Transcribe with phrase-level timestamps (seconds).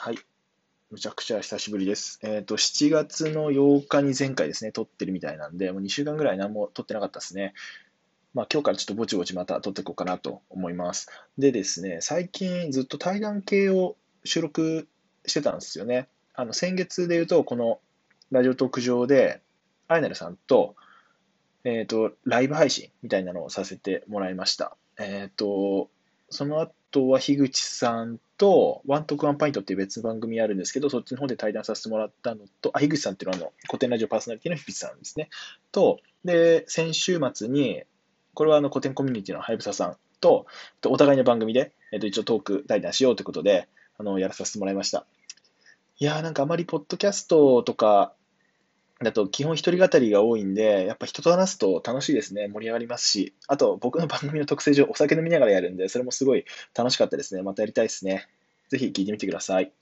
[0.00, 0.18] はい。
[0.92, 2.20] むちゃくちゃ久しぶりです。
[2.22, 7.52] えっ、と、7月の8日に前回ですね、撮ってるみたいなんで、もう2週間ぐらい何も撮ってなかったですね。
[8.32, 11.08] まあ、今日からちょっとぼちぼちまた撮っていこうかなと思います。
[11.36, 14.86] でですね、最近ずっと対談系を収録
[15.26, 16.06] してたんですよね。
[16.32, 17.80] あの、先月で言うと、この
[18.30, 19.40] ラジオトーク上で、
[19.88, 20.76] アイナルさんと、
[21.64, 24.76] えっ、と、ライブ配信みたいなのをさせてもらいました。
[24.96, 25.90] えっ、と、
[26.30, 35.30] その後は樋口さんと、ワントクワンパイントっていう別番組あるんですけど、そっちの方で対談させてもらったのと、あ、樋口さんっていうのはあの古典ラジオパーソナリティの樋口さんですね。
[35.72, 37.82] と、で、先週末に、
[38.34, 40.46] これはあの古典コミュニティのはやぶささんと、
[40.80, 45.06] とお互いの番組で、えっと、一応トーク対談しようということで、あの、やらさせてもらいました。
[46.00, 48.12] いやーなんかあまりポッドキャストとか
[49.00, 52.48] だと基本一人語りが多いんで、やっぱ人と話すと楽しいですね。
[52.48, 56.44] 盛り上がりますし、あと僕の番組の特性上お酒飲みながらやるんで、それもすごい
[56.74, 57.42] 楽しかったですね。
[57.42, 58.28] またやりたいですね。
[58.68, 59.72] ぜひ聞いてみてください。